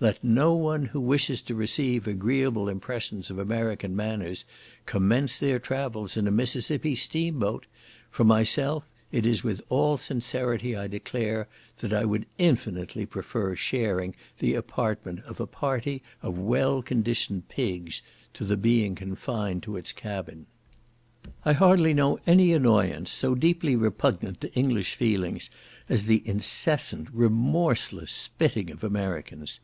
Let 0.00 0.22
no 0.22 0.52
one 0.52 0.86
who 0.86 1.00
wishes 1.00 1.40
to 1.42 1.54
receive 1.54 2.06
agreeable 2.06 2.68
impressions 2.68 3.30
of 3.30 3.38
American 3.38 3.96
manners, 3.96 4.44
commence 4.84 5.38
their 5.38 5.58
travels 5.60 6.18
in 6.18 6.26
a 6.26 6.30
Mississippi 6.32 6.94
steam 6.94 7.38
boat; 7.38 7.66
for 8.10 8.22
myself, 8.24 8.84
it 9.10 9.24
is 9.24 9.42
with 9.44 9.62
all 9.70 9.96
sincerity 9.96 10.76
I 10.76 10.86
declare, 10.86 11.48
that 11.78 11.94
I 11.94 12.04
would 12.04 12.26
infinitely 12.36 13.06
prefer 13.06 13.54
sharing 13.54 14.14
the 14.38 14.54
apartment 14.54 15.20
of 15.20 15.38
a 15.40 15.46
party 15.46 16.02
of 16.20 16.36
well 16.36 16.82
conditioned 16.82 17.48
pigs 17.48 18.02
to 18.34 18.44
the 18.44 18.56
being 18.56 18.96
confined 18.96 19.62
to 19.62 19.76
its 19.76 19.92
cabin. 19.92 20.44
I 21.44 21.54
hardly 21.54 21.94
know 21.94 22.18
any 22.26 22.52
annoyance 22.52 23.10
so 23.12 23.34
deeply 23.34 23.76
repugnant 23.76 24.42
to 24.42 24.52
English 24.52 24.96
feelings, 24.96 25.48
as 25.88 26.04
the 26.04 26.22
incessant, 26.28 27.08
remorseless 27.12 28.12
spitting 28.12 28.70
of 28.72 28.84
Americans. 28.84 29.60